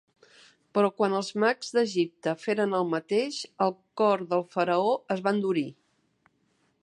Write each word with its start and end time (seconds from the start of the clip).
Però 0.77 0.87
quan 1.01 1.15
els 1.17 1.27
mags 1.43 1.69
d'Egipte 1.75 2.33
feren 2.45 2.73
el 2.79 2.89
mateix, 2.95 3.39
el 3.67 3.75
cor 4.03 4.25
del 4.33 4.45
faraó 4.57 4.95
es 5.17 5.21
va 5.29 5.35
endurir. 5.37 5.69